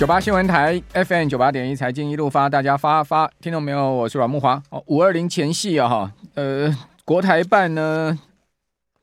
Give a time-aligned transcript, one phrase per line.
[0.00, 3.92] 九八新闻台 FM 九八点一财经一路发，大家发发，听到没有？
[3.92, 4.54] 我是阮木华。
[4.70, 8.18] 哦，五二零前夕啊，哈，呃，国台办呢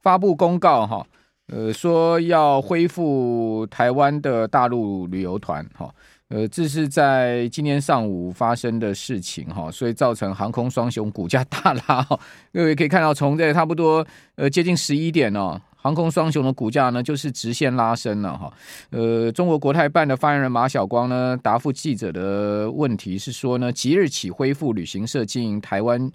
[0.01, 1.05] 发布公告哈，
[1.53, 5.93] 呃，说要恢复台湾的大陆旅游团哈，
[6.29, 12.19] 呃，这是在今天上午发生的事情哈，所以造成航空双雄股价大拉哈，
[12.51, 14.03] 各位可以看到，从这差不多
[14.33, 15.61] 呃接近十一点哦。
[15.87, 18.51] 航空双雄的股价呢，就是直线拉升了哈。
[18.89, 26.11] 呃，中国国台办的发言人马晓光呢，答复记者的问题是说呢，即日起恢复旅行社经营台湾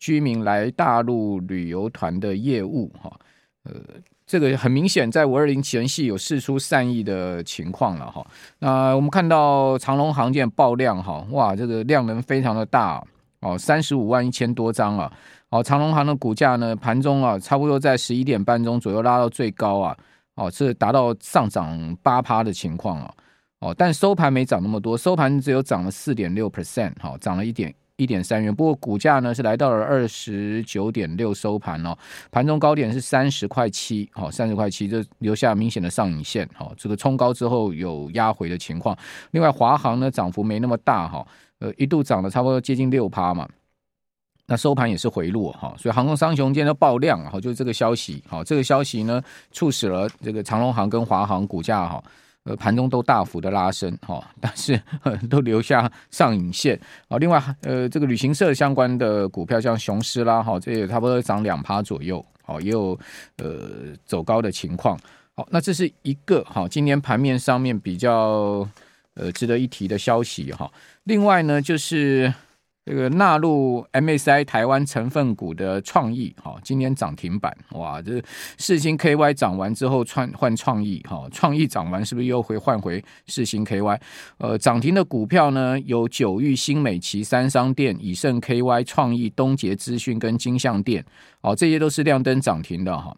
[0.00, 3.12] 居民来大陆旅游团的业务哈。
[3.62, 3.72] 呃，
[4.26, 8.26] 这个很明显在五二零前夕有释出善意的情况了哈。
[8.58, 13.00] 那我们看到长龙航舰爆量哈，哇，这个量能非常的大
[13.42, 15.12] 哦，三十五万一千多张啊。
[15.50, 19.94] 哦，长隆行的股价呢，盘中啊，差不多在十一点半钟左右拉到最高啊，
[20.34, 23.12] 哦，是达到上涨八趴的情况啊，
[23.58, 31.94] 哦，但收盘没涨那么多，收盘只有涨了四点六 percent，好，涨了一点一点三元，不过股价呢是来到了二十九点六收盘哦，
[32.30, 38.96] 盘中高点是三十块七，好，三十块七，这留下明显的上影线，好，这个冲高之后有压回的情况，
[39.32, 41.26] 另外华航呢涨幅没那么大哈，
[41.62, 43.48] 呃，一度涨了差不多接近六趴嘛。
[44.46, 52.02] 那收盘也是回落哈，所以航空商雄今天都爆量哈，就是这个消息哈，这个消息呢促使了这个长荣航跟华航股价哈，
[52.42, 54.78] 呃盘中都大幅的拉升哈，但是
[55.30, 57.16] 都留下上影线啊。
[57.18, 62.98] 另外呃这个旅行社相关的股票像雄狮啦哈，这也差不多涨两趴左右，好也有
[63.36, 64.98] 呃走高的情况。
[65.34, 68.68] 好，那这是一个哈，今天盘面上面比较
[69.14, 70.70] 呃值得一提的消息哈。
[71.04, 72.32] 另外呢就是。
[72.84, 78.20] 这个纳入 MSCI 台湾成分股的创意，哈，今天涨停板，哇，这
[78.58, 84.00] 四星 KY 涨完之后换换创意，哈，创意涨完是不是又会换回四星 KY？
[84.38, 91.04] 呃，涨停的股票呢，有九玉、新美奇、三商店、以盛 KY、创意、东杰资讯跟金像电，
[91.42, 93.16] 哦，这些都是亮灯涨停的，哈。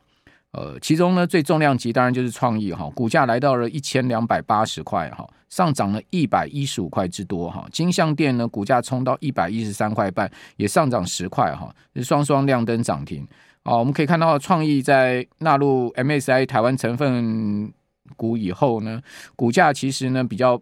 [0.55, 7.67] 呃，其中呢最重量级当然就是创意哈，股价来到了一千两百八十块哈，上涨了一百一十五块之多哈。
[7.73, 13.27] 金像电呢股价冲到一百一十三块半，也上涨十块哈，是双双亮灯涨停
[13.65, 13.77] 啊。
[13.77, 17.73] 我们可以看到创意在纳入 M S I 台湾成分
[18.17, 19.03] 股以后呢，
[19.35, 20.61] 股价其实呢比较。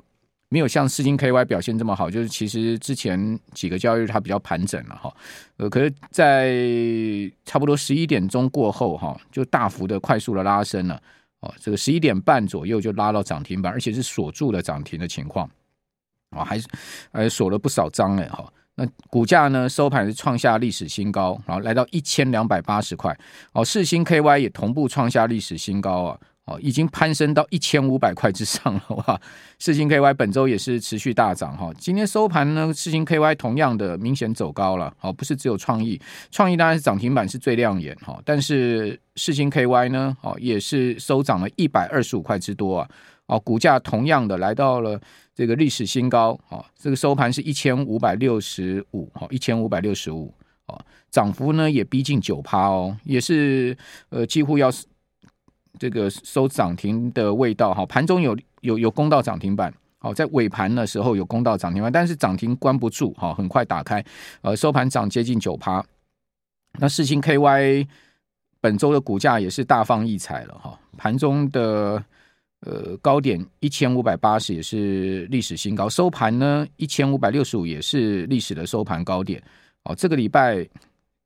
[0.52, 5.10] 没有像世芯 KY 表现这么好，就是其实之前几个交易日它比较盘整了哈，
[5.56, 6.52] 呃，可是，在
[7.46, 11.02] 差不多十一点钟过后哈，就大幅的快速的拉升了。
[11.40, 15.48] 哦，这个十一点半左右就拉到涨停板，而且是锁住了涨停的情况。
[16.36, 16.68] 啊，还是
[17.10, 23.18] 还锁了不少张哎哈，那股价呢收盘是创下历史新高，然后来到一千两百八十块。
[23.54, 26.20] 哦，世芯 KY 也同步创下历史新高啊。
[26.44, 29.20] 哦，已经攀升到一千五百块之上了 哇！
[29.60, 36.00] 世芯 KY 本周也是持续大涨哈，今天收盘呢，世芯 KY 同样的明显走高了，哦，不是只有创意，
[36.32, 42.90] 创意当然是涨停板是最亮眼哈，但是世芯 KY 呢，哦，也是收涨了一百二十五块之多啊，
[43.26, 45.00] 哦，股价同样的来到了
[45.32, 50.34] 这个历史新高，哦，这个收盘是一千五百六十五，哈，一千五百六十五，
[50.66, 53.76] 哦，涨幅呢也逼近九趴哦，也是
[54.08, 54.68] 呃几乎要。
[55.78, 64.04] 这个收涨停的味道哈，盘中有有有攻到涨停板，好，在尾盘的时候有攻到涨停板，但是涨停关不住哈，很快打开，
[64.42, 65.84] 呃，收盘涨接近九趴。
[66.78, 67.86] 那世芯 KY
[68.60, 72.04] 本周的股价也是大放异彩了哈，盘中的
[72.60, 79.42] 呃高点一千五百八十也是历史新高，收盘呢一千五百六十五也是历史的收盘高点，
[79.84, 80.68] 哦，这个礼拜。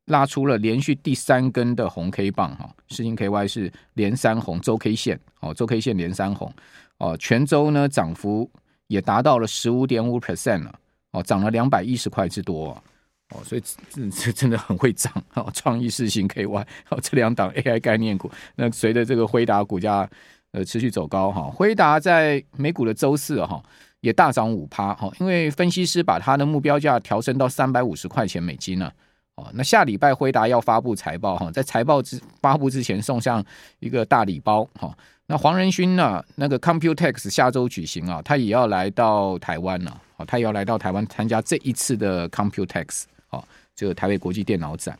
[0.07, 6.53] 拉出了连续第三根的红 K 棒哈，世芯 KY 是连三红周 K 线哦，周 K 线连三红
[6.99, 8.49] 哦，全周呢涨幅
[8.87, 10.79] 也达到了十五点五 percent 了
[11.11, 12.69] 哦，涨了两百一十块之多
[13.31, 20.09] 哦，所以这 这真的很会涨哦，创意世芯 KY 哦，这两档 AI 概念股，那随着这个辉达股价
[20.53, 23.61] 呃持续走高哈，辉达在美股的周四哈
[24.03, 28.93] 也大涨五趴哈，因为分析师把它的目标价调升到三百五十块钱美金了。
[29.37, 33.45] 哦，那下礼拜辉达要发布财报哈，在财报之发布之前送上
[33.81, 34.97] 一个大礼包哈。
[35.27, 43.45] 那黄仁勋呢，那个 Computex 下周举行啊，他也要来到台湾了，哦，他也要来到台湾参加这一次的 Computex 哦，
[43.75, 44.99] 这个台北国际电脑展。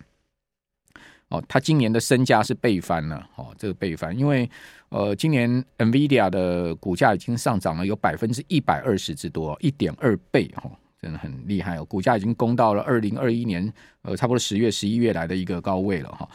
[1.29, 4.49] 哦，他今年的身价是倍翻了，哦，这个倍翻，因为
[4.91, 10.71] 呃，今年 NVIDIA 的股价已经上涨了有百分之一百二十之多，一点二倍哈。
[11.07, 13.73] 真的很厉害哦，股价已经攻到了二零二一年
[14.03, 16.29] 呃，差不多十月、十一月来的一个高位了哈。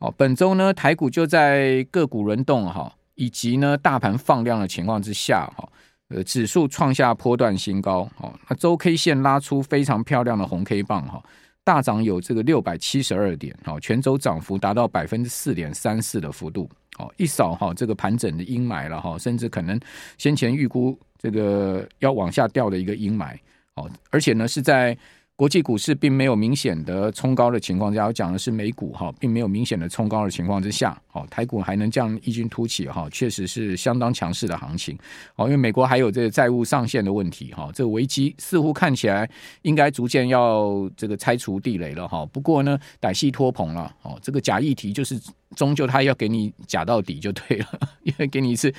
[0.00, 5.66] 哦，本周呢，台股就在个股轮动哈，以及呢大盘放量的情况之下哈，
[6.08, 11.22] 呃，指数创下波段新高，哦，那周 K 线拉出非常漂亮的红 K 棒，哈，
[11.64, 19.80] 大涨有这个六百七十二点，哦，全周涨幅达到百分之四点三四的幅度，哦，一扫哈这个盘整的阴霾了，哈，甚至可能
[20.18, 23.36] 先前预估这个要往下掉的一个阴霾，
[23.78, 24.96] 哦，而且呢是在。
[25.38, 34.98] 国际股市并没有明显的冲高的情况下，我讲的是美股哈，并没有明显的冲高的情况之下，哦，台股还能这样异军突起哈，确实是相当强势的行情
[35.36, 35.44] 哦。
[35.44, 39.30] 因为美国还有这个债务上限的问题哈，这个危机似乎看起来
[39.62, 42.26] 应该逐渐要这个拆除地雷了哈。
[42.26, 45.16] 不过呢，歹戏拖棚了哦，这个假议题就是
[45.54, 47.66] 终究他要给你假到底就对了，
[48.02, 48.74] 因为给你一次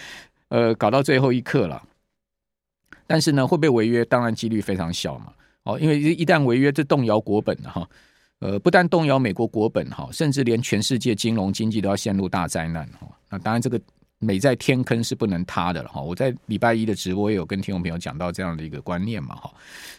[0.50, 1.81] 呃搞到最后一刻了。
[3.09, 4.06] 但是呢，会不会违约？
[4.06, 5.33] 当然几率非常小嘛。
[5.63, 7.89] 哦，因为一旦违约，这动摇国本了哈，
[8.38, 13.07] 呃，不但动摇美国国本哈，甚至连全世界金融经济都要陷入大灾难哈。
[13.31, 13.81] 那当然，这个
[14.19, 16.00] 美在天坑是不能塌的了哈。
[16.00, 19.51] 我在礼拜一的直播也有跟听众朋友讲到这样的一个观念嘛哈，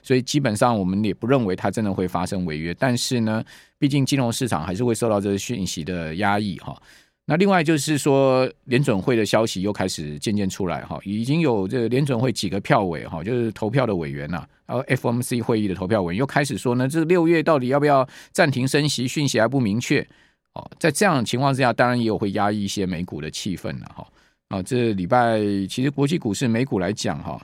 [0.04, 3.44] 所以基本上我们也不认为它真的会发生违约，但是呢，
[3.76, 6.80] 毕竟金融市场还是会受到这个讯息的压抑哈。
[7.26, 20.04] 那另外就是说，联准会的消息又开始渐渐出来哈，已经有这个联准会几个票委哈，就是投票的委员呐，然后 FOMC 会议的投票委员又开始说呢，这六月到底要不要暂停升息，讯息还不明确
[20.54, 20.70] 哦。
[20.80, 24.04] 在这样的情况之下，当然也有会压抑一些美股的气氛了哈。
[24.48, 25.38] 啊，这礼拜
[25.68, 27.40] 其实国际股市美股来讲哈，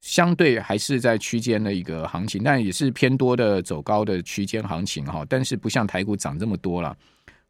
[0.00, 6.96] 相对还是在区间的一个行情，但也是偏多的走高的区间行情哈，但是不像台股涨这么多了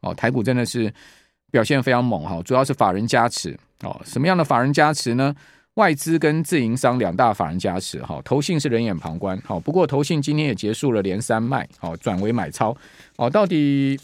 [0.01, 0.93] 哦，台股真的是。
[1.51, 4.01] 表现非常猛哈，主要是法人加持哦。
[4.03, 5.35] 什么样的法人加持呢？
[5.75, 9.41] 外资跟自营商两大法人加持哈，投信是冷眼旁观。
[9.45, 12.75] 好，不过投信今天也结束了连三卖，好转为买超。
[13.15, 13.97] 哦，到底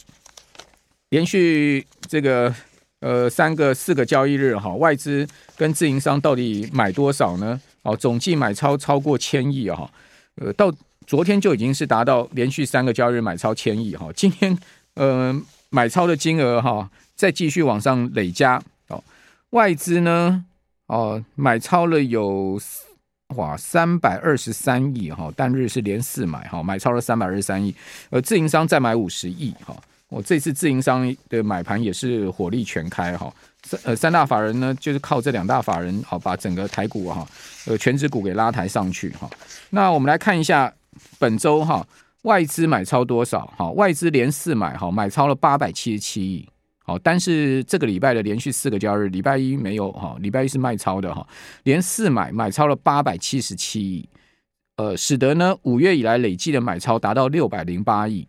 [1.09, 2.53] 连续这个
[3.01, 5.27] 呃三个四个交易日哈，外资
[5.57, 7.59] 跟自营商到底买多少呢？
[7.81, 9.91] 哦，总计买超超过千亿哈。
[10.35, 10.73] 呃，到
[11.05, 14.09] 昨天就已经是达到连续三个交易日买超千亿哈。
[14.15, 14.57] 今天
[14.93, 15.37] 呃
[15.69, 16.89] 买超的金额哈。
[17.17, 18.61] 再继续往上累加。
[18.87, 19.03] 哦，
[19.49, 20.45] 外资呢
[20.85, 22.57] 哦买超了有
[23.35, 27.75] 哇三百二十三亿哈，单日是连四买哈，买超了三百二十三亿，
[28.09, 29.75] 而自营商再买五十亿哈，
[30.07, 33.29] 我这次自营商的买盘也是火力全开哈，
[33.63, 37.27] 三呃三大法人呢就是靠这两大法人好把整个台股哈
[37.65, 39.29] 呃全值股给拉抬上去哈，
[39.71, 40.73] 那我们来看一下
[41.19, 41.85] 本周哈
[42.21, 46.47] 外资买超多少哈，外资连四买哈，买超了八百七十七亿。
[46.87, 51.27] 好，但是这个礼拜的连续四个交易日，礼拜一没有哈，礼拜一是卖超的哈，
[51.63, 54.07] 连四买买超了八百七十七亿，
[54.77, 58.25] 呃，使得呢五月以来累计的买超达到六百零八亿。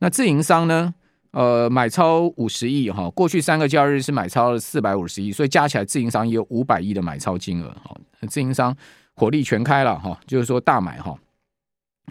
[0.00, 0.92] 那自营商呢，
[1.30, 7.96] 呃，买超五十亿哈，过去三个交易日是买超了四百五十亿，所以加起来自营商也有五百亿的买超金额哈，
[8.28, 8.76] 自营商
[9.14, 11.16] 火力全开了哈，就是说大买哈，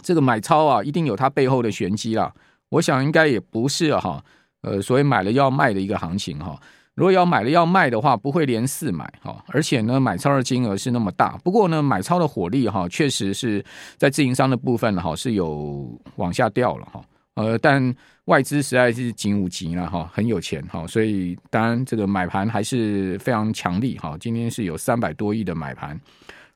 [0.02, 2.34] 这个买超啊，一定有它背后的玄机啦，
[2.70, 4.24] 我想应该也不是哈。
[4.64, 6.58] 呃，所以买了要卖的一个行情哈，
[6.94, 11.36] 如果要买了要卖的话，不会连四买哈，而且呢，买超的金额是那么大。
[11.44, 13.64] 不过呢，买超的火力哈，确实是
[13.96, 17.02] 在自营商的部分哈是有往下掉了哈。
[17.34, 17.94] 呃，但
[18.26, 24.16] 外资实在是紧五级了哈，很有钱哈，所以当然这个买盘还是非常强力哈。
[24.20, 26.00] 今天是有三百多亿的买盘，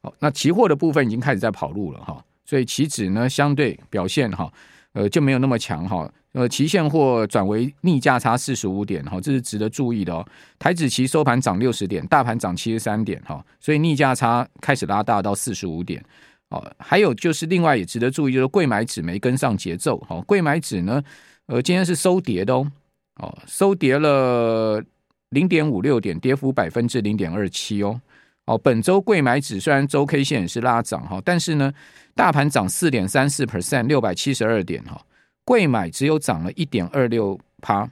[0.01, 4.49] 好，那期货的部分已经开始在跑路了哈，所以期指呢相对表现哈，
[4.93, 6.11] 呃就没有那么强哈。
[6.33, 10.25] 呃，期现货转为逆价差四十五点哈，这是值得注意的哦。
[10.59, 16.05] 台指期收盘涨六十点，大盘涨七十三点哈，所以逆价差开始拉大到四十五点
[16.51, 16.71] 哦。
[16.79, 20.21] 还有就是另外也值得注意，就是柜买指没跟上节奏哈。
[20.27, 21.03] 柜买指呢，
[21.47, 22.71] 呃，今天是收跌的哦，
[23.17, 24.85] 哦，收跌了
[25.31, 28.01] 零点五六点，跌幅百分之零点二七哦。
[28.49, 31.71] 哦，本周贵买指虽然周 K 线也是拉涨哈，但是呢，
[32.15, 34.99] 大盘涨四点三四 percent，六百七十二点哈。
[35.45, 37.87] 贵买只有涨了一点二六趴，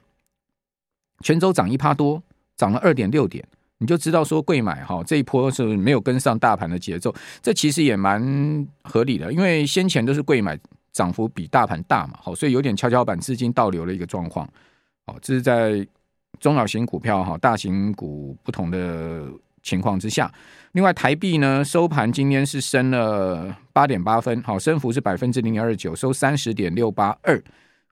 [1.20, 2.22] 全周涨一趴多，
[2.56, 3.46] 涨了二点六点，
[3.78, 10.58] 你就知道说贵买哈这一波是没有跟上大盘的节奏，这其实也蛮合理的，因为先前都是贵买
[10.90, 14.48] 涨幅比大盘大嘛，好，所以有点跷跷板资金倒流的一个状况，
[15.04, 15.86] 好，这是在
[16.40, 19.28] 中小型股票哈，大型股不同的。
[19.66, 20.32] 情况之下，
[20.72, 27.42] 另外台币呢收盘今天是升了八点八分，好，升幅是百分之零点二九，收三十点六八二，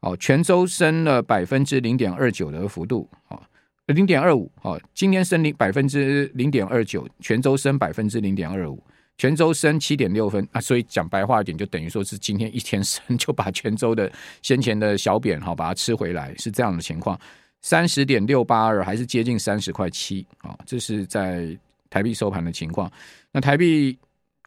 [0.00, 3.42] 哦，全周升了百分之零点二九的幅度，哦，
[3.86, 8.80] 零点二五，哦，今天升零百分之零点二九，全周升百分之零点二五，
[9.18, 14.08] 全周升七点六分啊，所以讲白话一点，就等于说是今天一天升 就把全周的
[14.42, 17.18] 先前的小贬好把它吃回来，是这样的情况。
[17.60, 20.54] 三十点六八二，还是接近三十块七啊？
[20.66, 21.58] 这是在
[21.94, 22.90] 台币收盘的情况。
[23.30, 23.96] 那台币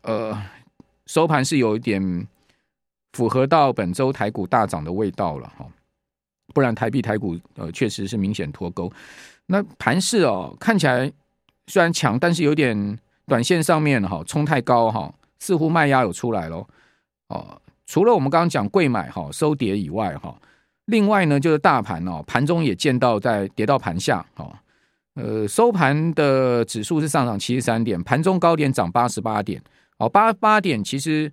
[0.02, 0.38] 呃，
[1.06, 2.28] 收盘是有一点
[3.14, 5.66] 符合到本周台股大涨的味道了哈，
[6.54, 8.92] 不然台币台股呃确实是明显脱钩。
[9.46, 11.10] 那盘势哦看起来
[11.68, 16.68] 虽然强，但是有点短线上面哈冲太高哈，似乎卖压有出来咯。
[17.30, 17.62] 哦。
[17.86, 20.38] 除了我们刚刚讲贵买哈收跌以外哈，
[20.88, 24.62] 另外呢就是大盘哦盘中也见到在跌到盘下哈。
[25.18, 29.60] 呃，收盘的指数是上涨七十三点，盘中高点涨八十八点，
[29.98, 31.30] 哦，八八点其实，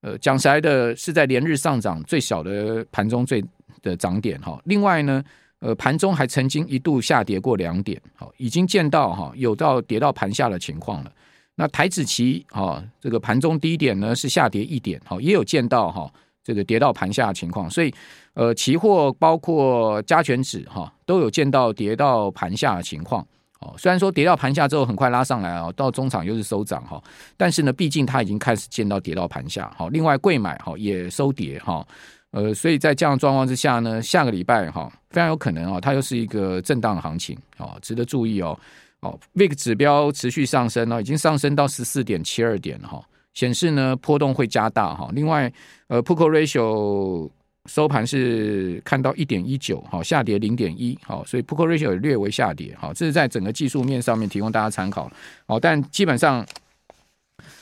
[0.00, 3.40] 呃，讲起来的是在连日上涨最小的盘中最
[3.80, 4.60] 的涨点哈。
[4.64, 5.22] 另外呢，
[5.60, 11.12] 呃，盘中还曾经一度下跌过两点，好，已经见到哈有到跌到盘下的情况了。
[11.54, 17.94] 那台指期哈这个盘中低点呢是下跌一点，好，也有见到哈这个跌到盘下的情况，所以。
[18.38, 23.20] 呃，期货包括加权指哈，都有见到跌到盘下的情况。
[23.58, 27.02] 哦，虽然说跌到盘下之后很快拉上来啊，到中场又是收涨哈，
[27.36, 29.68] 但是呢，毕竟它已经开始见到跌到盘下。
[29.76, 31.84] 好，另外贵买哈也收跌哈。
[32.30, 38.56] 呃，所以在这样的状况之下呢，下个礼拜哈非常有可能啊，它又是一个震荡行情啊，值得注意哦。
[39.00, 43.02] 哦，VIX 指标持续上升哦，已经上升到十四点七二点哈，
[43.34, 45.10] 显示呢波动会加大哈。
[45.12, 45.52] 另外，
[45.88, 47.28] 呃，Put-Call Ratio。
[47.66, 55.10] 收盘是看到一点一九，好，下跌零点一，好，所以 Put-Call Ratio 略微下跌，好，这是在整个技术面上面提供大家参考，
[55.46, 56.46] 好，但基本上，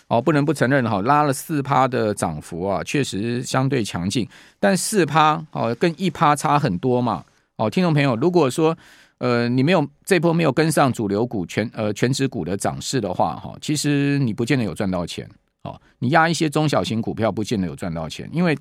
[0.07, 4.29] 哦，不能不承认哈，拉了四趴的涨幅啊，确实相对强劲，
[4.61, 7.25] 但四趴哦，跟一趴差很多嘛，
[7.57, 8.77] 哦，听众朋友，如果说
[9.19, 15.29] 呃你没有这波没有跟上主流股全呃全指股的涨势的话，哈，其实你不见得有赚到钱，
[15.65, 18.57] 哦，你压一些中小型股票不见得有赚到钱，因为。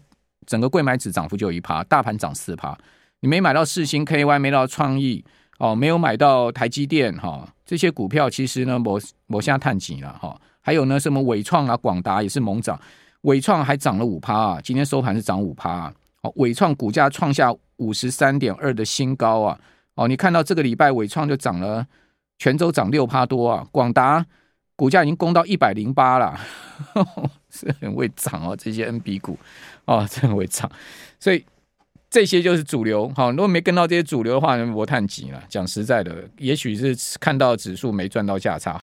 [0.45, 2.77] 整个贵买指涨幅就一趴，大盘涨四趴，
[3.21, 5.23] 你没买到四星 KY，没到创意
[5.57, 10.39] 哦，没有买到台积电哈、哦，这些股票其实呢，我我现在探底了哈。
[10.61, 12.79] 还有呢，什么伟创啊、广达也是猛涨，
[13.21, 15.93] 伟创还涨了五趴啊，今天收盘是涨五趴啊。
[16.21, 19.59] 哦，伟创股价创下五十三点二的新高啊。
[19.93, 21.85] 哦，你看到这个礼拜伟创就涨了，
[22.39, 23.65] 全周涨六趴多啊。
[23.71, 24.25] 广达
[24.75, 26.39] 股价已经攻到一百零八了，
[27.51, 29.37] 是很会涨哦，这些 NB 股。
[29.85, 30.67] 哦，这很会涨，
[31.19, 31.45] 所以
[32.09, 33.07] 这些就是主流。
[33.15, 35.43] 好，如果没跟到这些主流的话，我叹急了。
[35.47, 38.73] 讲实在的，也许是看到指数没赚到价差。